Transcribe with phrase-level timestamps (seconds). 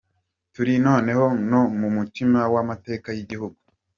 [0.53, 3.57] Turi noneho no mu mutima w’amateka y’igihugu.